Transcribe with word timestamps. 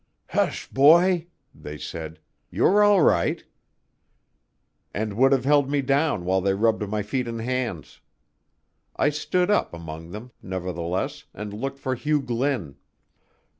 "Hsh 0.33 0.63
h, 0.67 0.73
boy!" 0.73 1.27
they 1.53 1.77
said, 1.77 2.17
"you 2.49 2.65
are 2.65 2.81
all 2.81 3.03
right," 3.03 3.43
and 4.95 5.13
would 5.13 5.31
have 5.31 5.45
held 5.45 5.69
me 5.69 5.83
down 5.83 6.25
while 6.25 6.41
they 6.41 6.55
rubbed 6.55 6.89
my 6.89 7.03
feet 7.03 7.27
and 7.27 7.39
hands. 7.39 7.99
I 8.95 9.11
stood 9.11 9.51
up 9.51 9.75
among 9.75 10.09
them, 10.09 10.31
nevertheless, 10.41 11.25
and 11.35 11.53
looked 11.53 11.77
for 11.77 11.93
Hugh 11.93 12.23
Glynn. 12.23 12.77